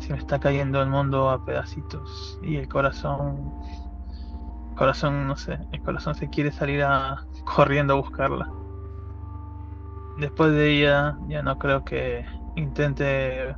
[0.00, 3.52] se me está cayendo el mundo a pedacitos y el corazón,
[4.76, 8.50] corazón, no sé, el corazón se quiere salir a corriendo a buscarla.
[10.18, 12.24] Después de ella ya no creo que
[12.56, 13.54] intente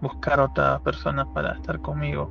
[0.00, 2.30] buscar otra persona para estar conmigo.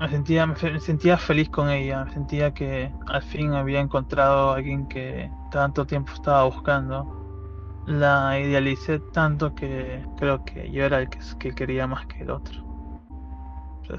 [0.00, 4.56] Me sentía, me sentía feliz con ella, me sentía que al fin había encontrado a
[4.56, 7.17] alguien que tanto tiempo estaba buscando.
[7.88, 12.30] La idealicé tanto que creo que yo era el que, que quería más que el
[12.30, 12.62] otro.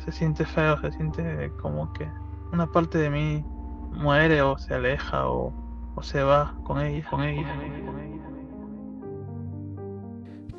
[0.05, 2.07] se siente feo, se siente como que
[2.53, 3.43] una parte de mí
[3.91, 5.51] muere o se aleja o,
[5.95, 8.08] o se va con ella, con ella, con ella.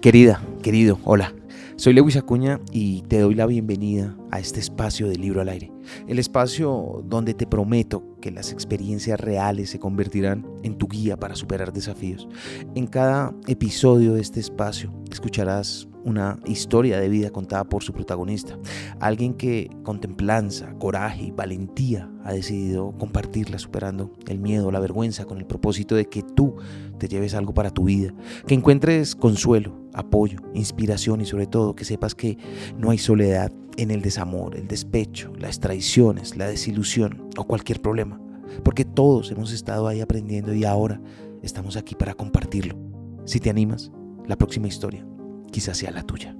[0.00, 1.34] Querida, querido, hola.
[1.76, 5.70] Soy Lewis Acuña y te doy la bienvenida a este espacio de Libro al Aire,
[6.08, 11.34] el espacio donde te prometo que las experiencias reales se convertirán en tu guía para
[11.34, 12.26] superar desafíos.
[12.74, 18.58] En cada episodio de este espacio escucharás una historia de vida contada por su protagonista,
[19.00, 25.24] alguien que con templanza, coraje y valentía ha decidido compartirla superando el miedo, la vergüenza
[25.24, 26.56] con el propósito de que tú
[26.98, 28.14] te lleves algo para tu vida,
[28.46, 32.38] que encuentres consuelo, apoyo, inspiración y sobre todo que sepas que
[32.76, 38.20] no hay soledad en el desamor, el despecho, las traiciones, la desilusión o cualquier problema,
[38.62, 41.00] porque todos hemos estado ahí aprendiendo y ahora
[41.42, 42.76] estamos aquí para compartirlo.
[43.24, 43.90] Si te animas,
[44.26, 45.06] la próxima historia
[45.50, 46.34] quizás sea la tuya.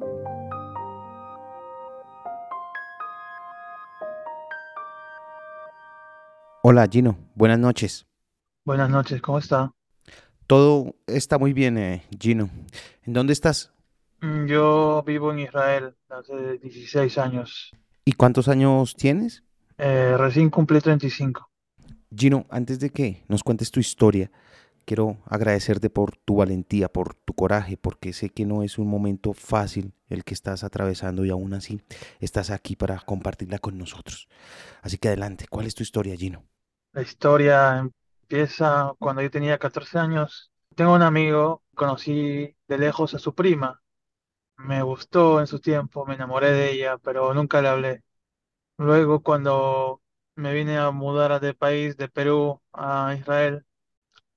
[6.62, 8.06] Hola Gino, buenas noches.
[8.64, 9.72] Buenas noches, ¿cómo está?
[10.46, 12.50] Todo está muy bien, eh, Gino.
[13.02, 13.72] ¿En dónde estás?
[14.20, 17.70] Mm, yo vivo en Israel hace 16 años.
[18.04, 19.42] ¿Y cuántos años tienes?
[19.78, 21.48] Eh, recién cumplí 35.
[22.14, 24.30] Gino, antes de que nos cuentes tu historia,
[24.90, 29.34] quiero agradecerte por tu valentía, por tu coraje, porque sé que no es un momento
[29.34, 31.80] fácil el que estás atravesando y aún así
[32.18, 34.26] estás aquí para compartirla con nosotros.
[34.82, 36.42] Así que adelante, ¿cuál es tu historia, Gino?
[36.92, 37.88] La historia
[38.22, 40.50] empieza cuando yo tenía 14 años.
[40.74, 43.80] Tengo un amigo, conocí de lejos a su prima.
[44.56, 48.02] Me gustó en su tiempo, me enamoré de ella, pero nunca le hablé.
[48.76, 50.02] Luego, cuando
[50.34, 53.64] me vine a mudar de país, de Perú a Israel,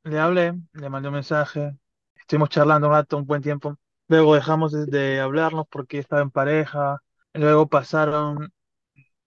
[0.03, 1.77] le hablé, le mandé un mensaje,
[2.15, 3.77] estuvimos charlando un rato, un buen tiempo.
[4.07, 7.01] Luego dejamos de, hablarnos porque estaba en pareja.
[7.33, 8.53] Luego pasaron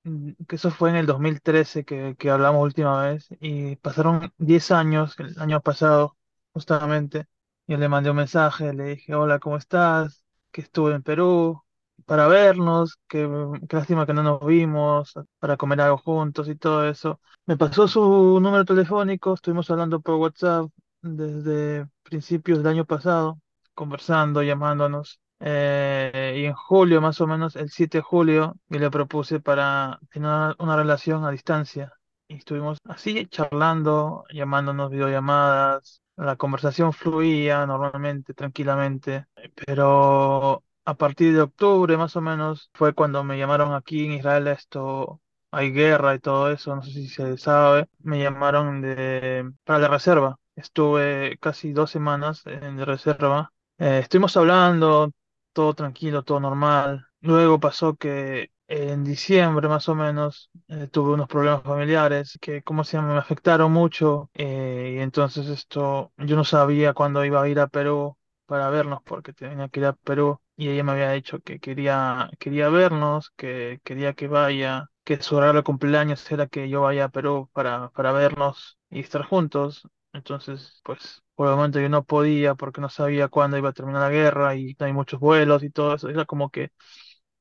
[0.07, 4.71] Mm, que eso fue en el 2013 que, que hablamos última vez y pasaron 10
[4.71, 6.17] años, el año pasado
[6.53, 7.27] justamente,
[7.67, 10.25] y le mandé un mensaje, le dije, hola, ¿cómo estás?
[10.53, 11.61] Que estuve en Perú
[12.05, 13.29] para vernos, que,
[13.69, 17.21] qué lástima que no nos vimos, para comer algo juntos y todo eso.
[17.47, 18.01] Me pasó su
[18.41, 20.69] número telefónico, estuvimos hablando por WhatsApp
[21.03, 23.39] desde principios del año pasado,
[23.75, 25.21] conversando, llamándonos.
[25.41, 29.99] Eh, y en julio, más o menos, el 7 de julio, y le propuse para
[30.11, 31.93] tener una, relación a distancia.
[32.29, 36.03] Y estuvimos así charlando, llamándonos videollamadas.
[36.17, 39.27] La conversación fluía normalmente, tranquilamente.
[39.67, 44.49] Pero a partir de octubre, más o menos, fue cuando me llamaron aquí en Israel
[44.49, 45.21] esto.
[45.53, 47.89] Hay guerra y todo eso, no sé si se sabe.
[48.01, 50.39] Me llamaron de, para la reserva.
[50.57, 53.53] Estuve casi dos semanas en reserva.
[53.79, 55.13] Eh, estuvimos hablando,
[55.53, 57.07] todo tranquilo, todo normal.
[57.21, 62.85] Luego pasó que en diciembre más o menos eh, tuve unos problemas familiares que, ¿cómo
[62.85, 67.49] se llama?, me afectaron mucho eh, y entonces esto, yo no sabía cuándo iba a
[67.49, 71.13] ir a Perú para vernos porque tenía que ir a Perú y ella me había
[71.13, 76.47] dicho que quería, quería vernos, que quería que vaya, que su horario de cumpleaños era
[76.49, 79.87] que yo vaya a Perú para, para vernos y estar juntos.
[80.13, 84.03] Entonces, pues por el momento yo no podía porque no sabía cuándo iba a terminar
[84.03, 86.09] la guerra y hay muchos vuelos y todo eso.
[86.09, 86.71] Era como que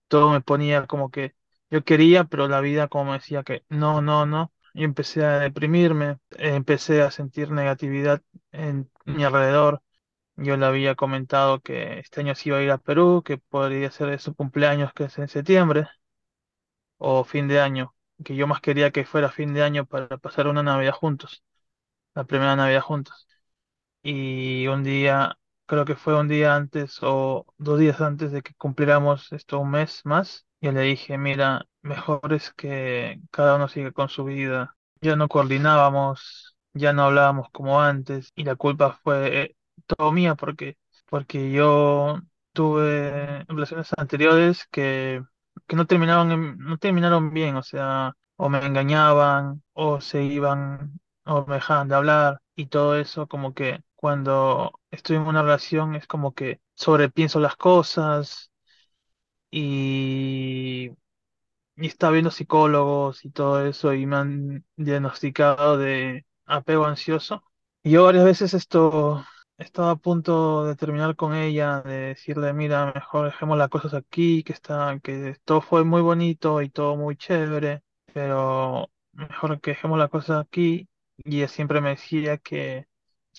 [0.07, 1.35] todo me ponía como que
[1.69, 4.51] yo quería, pero la vida como me decía que no, no, no.
[4.73, 8.21] Y empecé a deprimirme, empecé a sentir negatividad
[8.51, 9.81] en mi alrededor.
[10.37, 13.91] Yo le había comentado que este año sí iba a ir a Perú, que podría
[13.91, 15.87] ser su cumpleaños, que es en septiembre,
[16.97, 20.47] o fin de año, que yo más quería que fuera fin de año para pasar
[20.47, 21.43] una Navidad juntos,
[22.15, 23.27] la primera Navidad juntos
[24.03, 28.53] y un día, creo que fue un día antes o dos días antes de que
[28.55, 33.91] cumpliéramos esto un mes más, yo le dije, mira, mejor es que cada uno siga
[33.91, 34.75] con su vida.
[35.01, 39.55] Ya no coordinábamos, ya no hablábamos como antes y la culpa fue
[39.87, 40.77] todo mía porque,
[41.09, 42.21] porque yo
[42.53, 45.23] tuve relaciones anteriores que,
[45.67, 51.45] que no terminaban, no terminaron bien, o sea, o me engañaban o se iban o
[51.45, 56.07] me dejaban de hablar y todo eso como que cuando estoy en una relación es
[56.07, 58.51] como que sobrepienso las cosas
[59.51, 60.91] y,
[61.77, 67.43] y estaba viendo psicólogos y todo eso y me han diagnosticado de apego ansioso.
[67.83, 69.25] Y yo varias veces esto
[69.57, 74.43] estaba a punto de terminar con ella, de decirle, mira, mejor dejemos las cosas aquí,
[74.43, 79.99] que está, que todo fue muy bonito y todo muy chévere, pero mejor que dejemos
[79.99, 80.87] las cosas aquí.
[81.23, 82.87] Y ella siempre me decía que,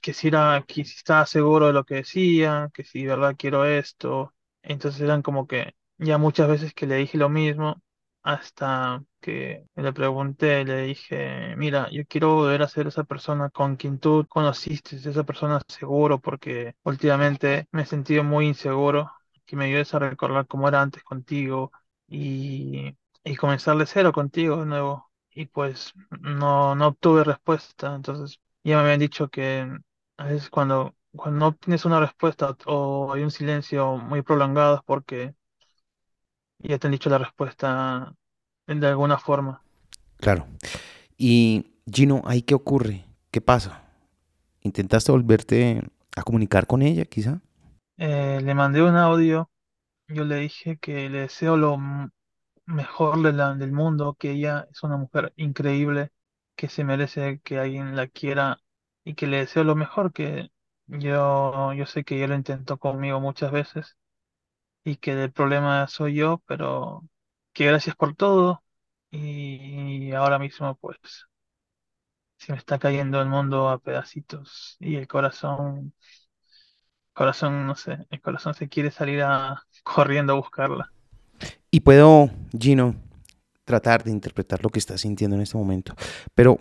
[0.02, 3.36] que si era, que si estaba seguro de lo que decía, que si de verdad
[3.38, 4.34] quiero esto.
[4.62, 7.82] Entonces eran como que ya muchas veces que le dije lo mismo
[8.26, 13.76] hasta que le pregunté, le dije, mira, yo quiero volver a ser esa persona con
[13.76, 19.12] quien tú conociste, esa persona seguro, porque últimamente me he sentido muy inseguro,
[19.46, 21.70] que me ayudes a recordar cómo era antes contigo
[22.08, 25.10] y, y comenzar de cero contigo de nuevo.
[25.30, 25.92] Y pues
[26.22, 29.68] no, no obtuve respuesta, entonces ya me habían dicho que
[30.16, 34.82] a veces cuando, cuando no tienes una respuesta o hay un silencio muy prolongado es
[34.84, 35.34] porque
[36.68, 38.14] ya te han dicho la respuesta
[38.66, 39.64] de alguna forma.
[40.18, 40.46] Claro.
[41.18, 43.06] Y Gino, ¿ahí qué ocurre?
[43.30, 43.84] ¿Qué pasa?
[44.62, 45.82] ¿Intentaste volverte
[46.16, 47.40] a comunicar con ella, quizá?
[47.98, 49.50] Eh, le mandé un audio,
[50.08, 51.78] yo le dije que le deseo lo
[52.66, 56.12] mejor de la- del mundo, que ella es una mujer increíble,
[56.56, 58.58] que se merece que alguien la quiera
[59.04, 60.50] y que le deseo lo mejor, que
[60.86, 63.96] yo, yo sé que ella lo intentó conmigo muchas veces
[64.86, 67.04] y que el problema soy yo, pero
[67.52, 68.62] que gracias por todo
[69.10, 70.96] y ahora mismo pues
[72.36, 75.92] se me está cayendo el mundo a pedacitos y el corazón,
[77.12, 80.92] corazón, no sé, el corazón se quiere salir a corriendo a buscarla.
[81.72, 82.94] Y puedo, Gino,
[83.64, 85.96] tratar de interpretar lo que estás sintiendo en este momento.
[86.34, 86.60] Pero,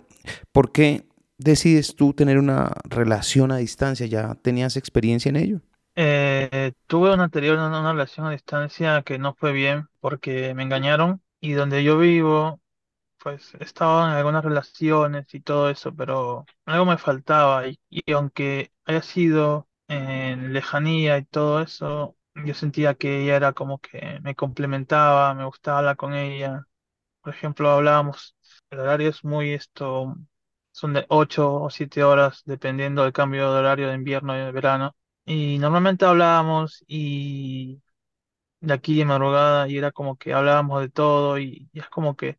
[0.50, 1.06] ¿por qué
[1.38, 4.06] decides tú tener una relación a distancia?
[4.06, 5.60] ¿Ya tenías experiencia en ello?
[5.98, 11.22] Eh, tuve una anterior, una, relación a distancia que no fue bien porque me engañaron
[11.40, 12.60] y donde yo vivo,
[13.18, 18.72] pues estaba en algunas relaciones y todo eso, pero algo me faltaba y, y aunque
[18.86, 24.34] haya sido en lejanía y todo eso, yo sentía que ella era como que me
[24.36, 26.66] complementaba, me gustaba hablar con ella.
[27.22, 28.36] Por ejemplo, hablábamos,
[28.70, 30.16] el horario es muy esto,
[30.72, 34.52] son de 8 o 7 horas dependiendo del cambio de horario de invierno y de
[34.52, 34.96] verano.
[35.26, 37.82] Y normalmente hablábamos y
[38.60, 42.38] de aquí de madrugada y era como que hablábamos de todo y, es como que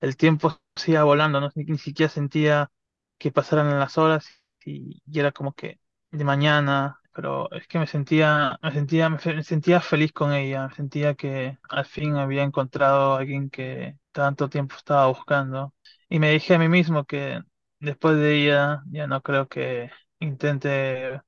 [0.00, 1.50] el tiempo se iba volando, ¿no?
[1.54, 2.70] Ni, ni siquiera sentía
[3.18, 4.28] que pasaran las horas
[4.64, 5.80] y, era como que
[6.10, 10.68] de mañana, pero es que me sentía, me sentía, me, me sentía feliz con ella,
[10.68, 15.74] me sentía que al fin había encontrado a alguien que tanto tiempo estaba buscando
[16.08, 17.42] y me dije a mí mismo que
[17.80, 21.20] después de ella ya no creo que intente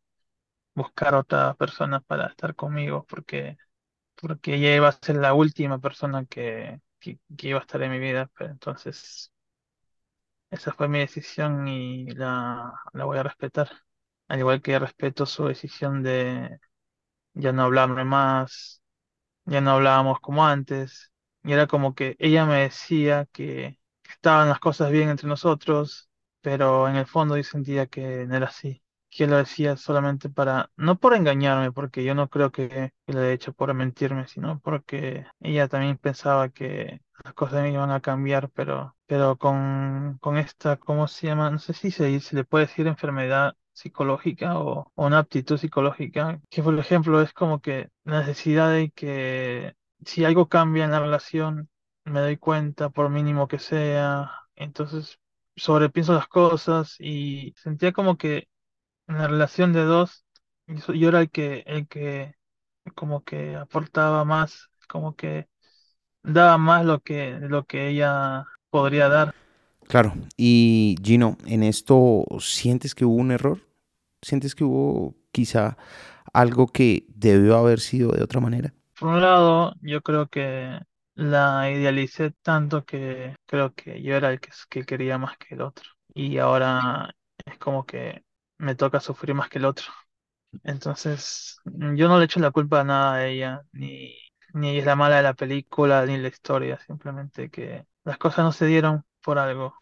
[0.74, 3.58] buscar otra persona para estar conmigo porque
[4.16, 7.98] porque ella iba a ser la última persona que, que, iba a estar en mi
[8.00, 9.32] vida, pero entonces
[10.50, 13.70] esa fue mi decisión y la, la voy a respetar.
[14.28, 16.58] Al igual que respeto su decisión de
[17.34, 18.82] ya no hablarme más,
[19.46, 21.12] ya no hablábamos como antes,
[21.44, 23.78] y era como que ella me decía que
[24.10, 26.10] estaban las cosas bien entre nosotros,
[26.42, 30.70] pero en el fondo yo sentía que no era así, que lo decía solamente para,
[30.76, 35.26] no por engañarme, porque yo no creo que, lo haya hecho por mentirme, sino porque
[35.40, 40.76] ella también pensaba que las cosas me iban a cambiar, pero, pero con, con esta,
[40.78, 41.50] ¿cómo se llama?
[41.50, 46.40] No sé si se, se le puede decir enfermedad psicológica o, o una aptitud psicológica,
[46.50, 51.00] que por ejemplo es como que la necesidad de que si algo cambia en la
[51.00, 51.68] relación,
[52.04, 55.18] me doy cuenta, por mínimo que sea, entonces
[55.56, 58.48] sobrepienso las cosas y sentía como que
[59.10, 60.24] en la relación de dos,
[60.66, 62.34] yo, yo era el que, el que
[62.94, 65.48] como que aportaba más, como que
[66.22, 69.34] daba más lo que, lo que ella podría dar.
[69.88, 70.14] Claro.
[70.36, 73.60] Y Gino, ¿en esto sientes que hubo un error?
[74.22, 75.76] ¿Sientes que hubo quizá
[76.32, 78.72] algo que debió haber sido de otra manera?
[78.98, 80.78] Por un lado, yo creo que
[81.14, 85.62] la idealicé tanto que creo que yo era el que, que quería más que el
[85.62, 85.90] otro.
[86.14, 87.10] Y ahora
[87.44, 88.22] es como que
[88.60, 89.86] me toca sufrir más que el otro.
[90.64, 94.14] Entonces, yo no le echo la culpa a nada a ella, ni,
[94.54, 98.44] ni ella es la mala de la película, ni la historia, simplemente que las cosas
[98.44, 99.74] no se dieron por algo.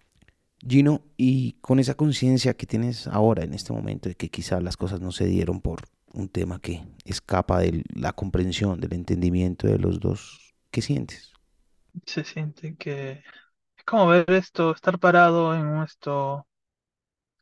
[0.67, 4.77] Gino, y con esa conciencia que tienes ahora en este momento de que quizá las
[4.77, 5.83] cosas no se dieron por
[6.13, 11.33] un tema que escapa de la comprensión, del entendimiento de los dos, ¿qué sientes?
[12.07, 13.23] Se siente que
[13.77, 16.47] es como ver esto, estar parado en esto,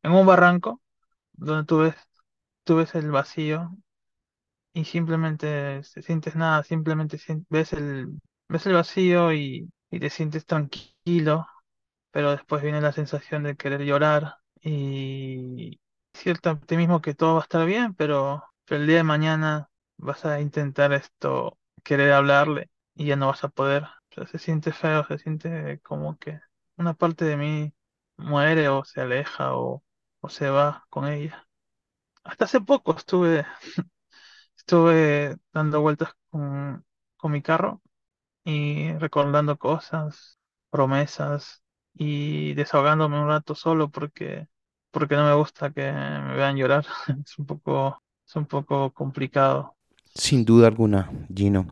[0.02, 0.80] en un barranco,
[1.36, 1.94] donde tú ves,
[2.64, 3.72] tú ves el vacío
[4.72, 10.44] y simplemente se sientes nada, simplemente ves el, ves el vacío y, y te sientes
[10.46, 11.46] tranquilo,
[12.10, 15.80] pero después viene la sensación de querer llorar y
[16.14, 20.24] cierto optimismo que todo va a estar bien, pero, pero el día de mañana vas
[20.26, 23.84] a intentar esto, querer hablarle y ya no vas a poder.
[23.84, 26.40] O sea, se siente feo, se siente como que
[26.76, 27.74] una parte de mí
[28.18, 29.84] muere o se aleja o,
[30.26, 31.48] o se va con ella.
[32.24, 33.46] Hasta hace poco estuve
[34.56, 36.84] Estuve dando vueltas con,
[37.16, 37.82] con mi carro
[38.44, 40.38] y recordando cosas,
[40.70, 41.62] promesas
[41.94, 44.48] y desahogándome un rato solo porque,
[44.92, 46.86] porque no me gusta que me vean llorar.
[47.24, 49.76] Es un poco, es un poco complicado.
[50.16, 51.68] Sin duda alguna, Gino.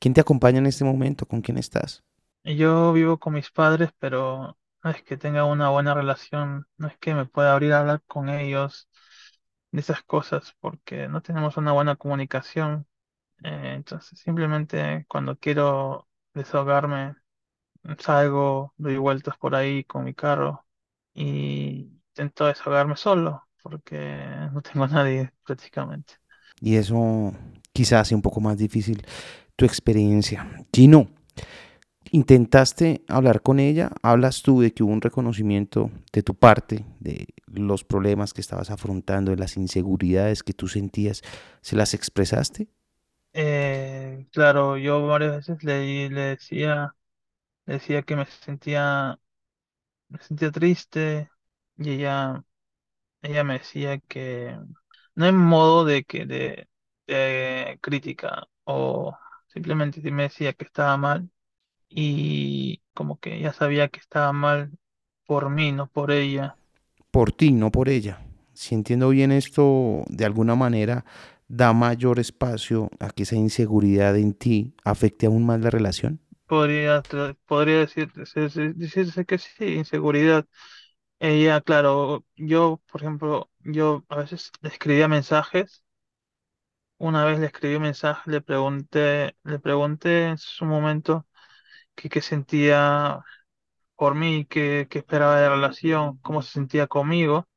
[0.00, 1.26] ¿Quién te acompaña en este momento?
[1.26, 2.02] ¿Con quién estás?
[2.44, 6.96] Yo vivo con mis padres, pero no es que tenga una buena relación, no es
[6.98, 8.88] que me pueda abrir a hablar con ellos
[9.72, 12.86] de esas cosas porque no tenemos una buena comunicación.
[13.44, 17.16] Eh, entonces, simplemente cuando quiero desahogarme,
[17.98, 20.66] salgo, doy vueltas por ahí con mi carro
[21.14, 26.14] y intento desahogarme solo, porque no tengo a nadie prácticamente.
[26.60, 27.32] Y eso
[27.72, 29.04] quizás hace un poco más difícil
[29.56, 30.48] tu experiencia.
[30.72, 31.08] Gino,
[32.10, 33.90] ¿intentaste hablar con ella?
[34.02, 38.70] ¿Hablas tú de que hubo un reconocimiento de tu parte, de los problemas que estabas
[38.70, 41.22] afrontando, de las inseguridades que tú sentías?
[41.62, 42.68] ¿Se las expresaste?
[43.32, 46.94] Eh, claro, yo varias veces le, le decía,
[47.66, 49.18] decía que me sentía,
[50.08, 51.30] me sentía triste
[51.78, 52.44] y ella,
[53.22, 54.58] ella me decía que
[55.16, 56.68] no en modo de que de,
[57.06, 59.16] de crítica o
[59.48, 61.30] simplemente me decía que estaba mal
[61.88, 64.72] y como que ya sabía que estaba mal
[65.26, 66.58] por mí, no por ella.
[67.10, 68.20] Por ti, no por ella.
[68.52, 71.04] Si entiendo bien esto, de alguna manera
[71.48, 76.20] da mayor espacio a que esa inseguridad en ti afecte aún más la relación.
[76.46, 77.02] Podría,
[77.46, 80.46] podría decir, decirse, decirse que sí, inseguridad.
[81.20, 85.84] Ella, claro, yo, por ejemplo, yo a veces le escribía mensajes.
[86.98, 91.26] Una vez le escribí un mensaje, le pregunté, le pregunté en su momento
[91.98, 93.20] qué, qué sentía
[93.96, 97.48] por mí, qué, qué esperaba de la relación, cómo se sentía conmigo.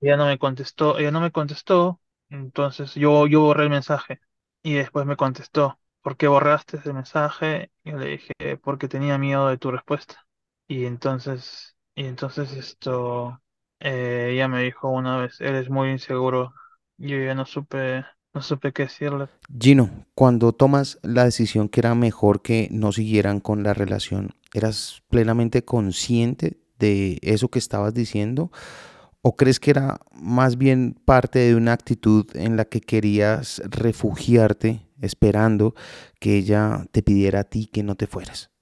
[0.00, 2.00] Ella no me contestó, ella no me contestó,
[2.30, 4.20] entonces yo, yo borré el mensaje
[4.62, 7.72] y después me contestó, ¿por qué borraste ese mensaje?
[7.84, 10.26] Yo le dije, porque tenía miedo de tu respuesta.
[10.68, 13.40] Y entonces, y entonces esto,
[13.80, 16.54] eh, ella me dijo una vez, eres muy inseguro.
[16.98, 18.04] Yo ya no supe,
[18.38, 19.26] no supe qué decirle.
[19.58, 25.02] Gino, cuando tomas la decisión que era mejor que no siguieran con la relación, ¿eras
[25.08, 28.52] plenamente consciente de eso que estabas diciendo?
[29.22, 34.86] ¿O crees que era más bien parte de una actitud en la que querías refugiarte
[35.02, 35.74] esperando
[36.20, 38.52] que ella te pidiera a ti que no te fueras?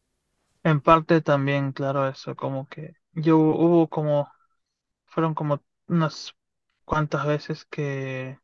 [0.64, 4.26] En parte también, claro, eso, como que yo hubo como,
[5.04, 6.35] fueron como unas
[6.87, 8.38] cuantas veces que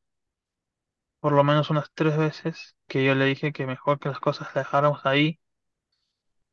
[1.23, 4.49] por lo menos unas tres veces que yo le dije que mejor que las cosas
[4.49, 5.41] las dejáramos ahí,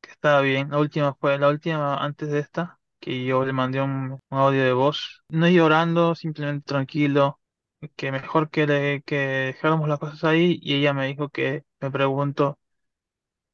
[0.02, 0.70] que estaba bien.
[0.72, 4.74] La última fue la última antes de esta, que yo le mandé un, audio de
[4.74, 7.40] voz, no llorando, simplemente tranquilo,
[7.96, 11.92] que mejor que, le, que dejáramos las cosas ahí y ella me dijo que me
[11.92, 12.60] preguntó,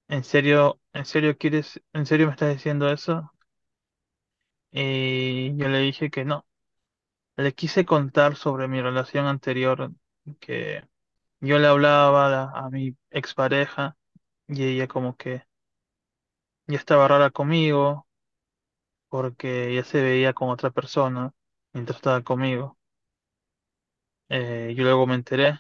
[0.08, 3.32] ¿en serio, en serio quieres, en serio me estás diciendo eso?
[4.72, 6.46] Y yo le dije que no.
[7.38, 9.92] Le quise contar sobre mi relación anterior,
[10.40, 10.84] que
[11.46, 13.98] yo le hablaba a, a mi expareja
[14.48, 15.44] y ella como que
[16.68, 18.06] ya estaba rara conmigo
[19.10, 21.32] porque ya se veía con otra persona
[21.74, 22.78] mientras estaba conmigo.
[24.30, 25.58] Eh, yo luego me enteré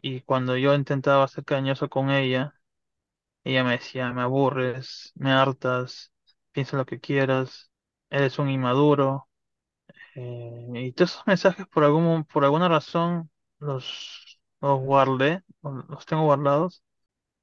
[0.00, 2.54] y cuando yo intentaba ser cariñoso con ella,
[3.44, 6.12] ella me decía, me aburres, me hartas,
[6.52, 7.72] piensa lo que quieras,
[8.10, 9.28] eres un inmaduro.
[10.16, 16.24] Eh, y todos esos mensajes por algún, por alguna razón los, los guardé, los tengo
[16.24, 16.82] guardados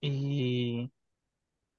[0.01, 0.91] y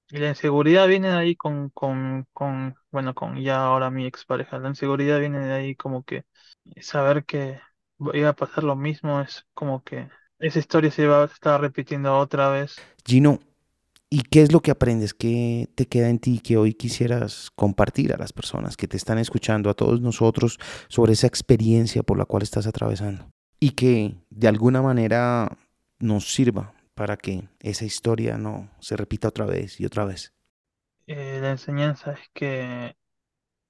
[0.08, 4.58] Y la inseguridad viene de ahí con, con, con, bueno, con ya ahora mi expareja.
[4.58, 6.24] La inseguridad viene de ahí como que
[6.80, 7.60] saber que
[8.14, 12.16] iba a pasar lo mismo es como que esa historia se va a estar repitiendo
[12.18, 12.86] otra vez.
[13.06, 13.38] Gino,
[14.10, 15.14] ¿y qué es lo que aprendes?
[15.14, 19.18] ¿Qué te queda en ti que hoy quisieras compartir a las personas que te están
[19.18, 23.30] escuchando, a todos nosotros, sobre esa experiencia por la cual estás atravesando?
[23.60, 25.58] Y que de alguna manera
[25.98, 30.32] nos sirva para que esa historia no se repita otra vez y otra vez.
[31.06, 32.96] Eh, la enseñanza es que,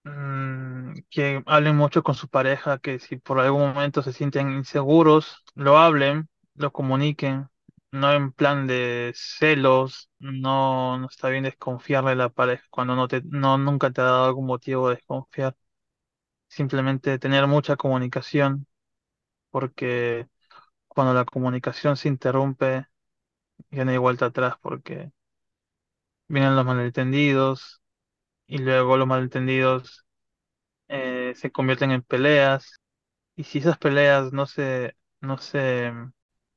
[0.05, 5.45] mm, que hablen mucho con su pareja, que si por algún momento se sienten inseguros,
[5.55, 7.49] lo hablen, lo comuniquen,
[7.93, 13.09] no en plan de celos, no, no está bien desconfiarle de la pareja cuando no
[13.09, 15.57] te, no, nunca te ha dado algún motivo de desconfiar.
[16.49, 18.67] Simplemente tener mucha comunicación,
[19.57, 20.29] porque
[20.89, 22.87] cuando la comunicación se interrumpe,
[23.71, 25.13] ya no hay vuelta atrás, porque
[26.29, 27.83] vienen los malentendidos
[28.47, 30.07] y luego los malentendidos
[30.89, 32.81] eh, se convierten en peleas
[33.37, 35.93] y si esas peleas no se, no se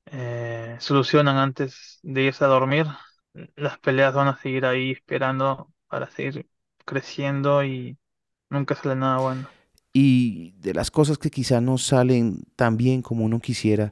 [0.07, 2.87] eh, solucionan antes de irse a dormir,
[3.55, 6.49] las peleas van a seguir ahí esperando para seguir
[6.85, 7.97] creciendo y
[8.49, 9.58] nunca sale nada bueno.
[10.01, 13.91] Y de las cosas que quizá no salen tan bien como uno quisiera,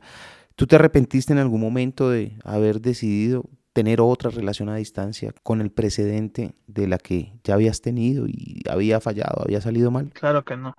[0.56, 5.62] ¿tú te arrepentiste en algún momento de haber decidido tener otra relación a distancia con
[5.62, 10.14] el precedente de la que ya habías tenido y había fallado, había salido mal?
[10.14, 10.76] Claro que no.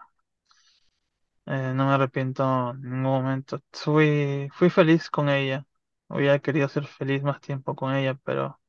[1.46, 3.62] Eh, no me arrepiento en ningún momento.
[3.72, 5.66] Fui, feliz con ella.
[6.08, 8.60] Hubiera querido ser feliz más tiempo con ella, pero,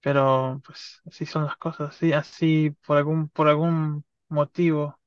[0.00, 1.90] pero pues así son las cosas.
[1.96, 4.99] Así, así por algún, por algún motivo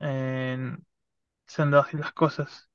[0.00, 0.76] eh,
[1.46, 2.70] se han dado así las cosas.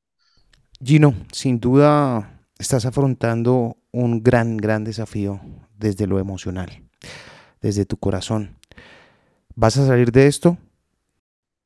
[0.83, 5.39] Gino, sin duda estás afrontando un gran, gran desafío
[5.77, 6.83] desde lo emocional,
[7.61, 8.57] desde tu corazón.
[9.55, 10.57] ¿Vas a salir de esto?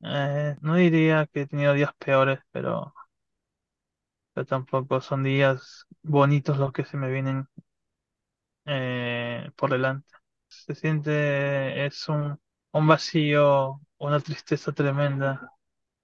[0.02, 2.94] Eh, no diría que he tenido días peores, pero,
[4.32, 7.48] pero tampoco son días bonitos los que se me vienen
[8.66, 10.14] eh, por delante.
[10.48, 12.38] Se siente, es un,
[12.72, 15.52] un vacío, una tristeza tremenda.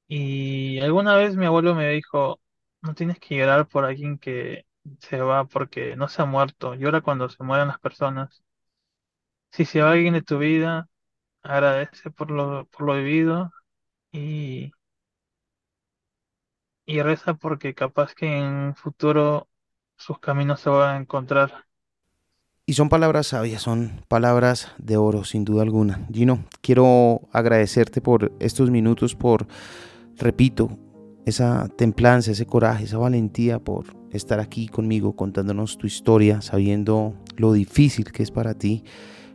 [0.09, 2.41] Y alguna vez mi abuelo me dijo,
[2.83, 4.67] no tienes que llorar por alguien que
[5.01, 8.45] se va porque no se ha muerto, llora cuando se mueran las personas.
[9.53, 10.89] Si se va alguien de tu vida,
[11.43, 13.53] agradece por lo, por lo vivido
[14.13, 14.73] y,
[16.87, 19.49] y reza porque capaz que en un futuro
[19.97, 21.65] sus caminos se van a encontrar.
[22.66, 26.06] Y son palabras sabias, son palabras de oro, sin duda alguna.
[26.11, 29.46] Gino, quiero agradecerte por estos minutos, por,
[30.16, 30.79] repito,
[31.27, 37.53] esa templanza, ese coraje, esa valentía por estar aquí conmigo contándonos tu historia, sabiendo lo
[37.53, 38.83] difícil que es para ti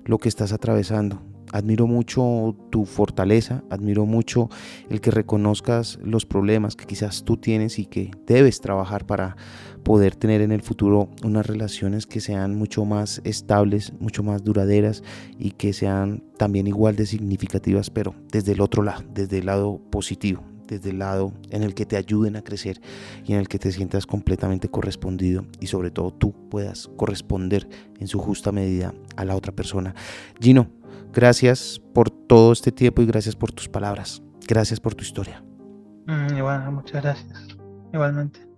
[0.06, 1.22] lo que estás atravesando.
[1.52, 4.50] Admiro mucho tu fortaleza, admiro mucho
[4.90, 9.36] el que reconozcas los problemas que quizás tú tienes y que debes trabajar para
[9.84, 15.04] poder tener en el futuro unas relaciones que sean mucho más estables, mucho más duraderas
[15.38, 19.82] y que sean también igual de significativas, pero desde el otro lado, desde el lado
[19.90, 22.80] positivo, desde el lado en el que te ayuden a crecer
[23.26, 27.68] y en el que te sientas completamente correspondido y sobre todo tú puedas corresponder
[28.00, 29.96] en su justa medida a la otra persona.
[30.40, 30.70] Gino,
[31.14, 34.22] gracias por todo este tiempo y gracias por tus palabras.
[34.48, 35.44] Gracias por tu historia.
[36.08, 37.48] Mm, igual, muchas gracias.
[37.94, 38.49] Igualmente.